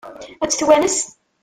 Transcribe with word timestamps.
Ad 0.43 0.49
tt-twanes? 0.49 0.97